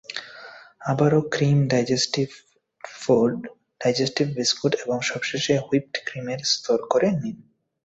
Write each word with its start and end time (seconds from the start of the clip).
আবারও 0.81 1.21
cream, 1.31 1.59
digestive 3.81 4.27
biscuit 4.35 4.73
এবং 4.75 4.97
সবশেষে 5.01 5.53
হুইপড 5.57 5.95
ক্রিমের 6.05 6.41
স্তর 6.45 6.79
করে 6.89 7.07
নিন। 7.11 7.37